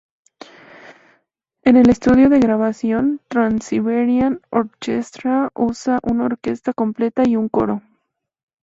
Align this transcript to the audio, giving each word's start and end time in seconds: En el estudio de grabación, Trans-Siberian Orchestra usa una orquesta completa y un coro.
En 1.63 1.75
el 1.77 1.87
estudio 1.91 2.29
de 2.29 2.39
grabación, 2.39 3.21
Trans-Siberian 3.27 4.41
Orchestra 4.49 5.51
usa 5.53 5.99
una 6.01 6.25
orquesta 6.25 6.73
completa 6.73 7.21
y 7.23 7.35
un 7.35 7.49
coro. 7.49 7.83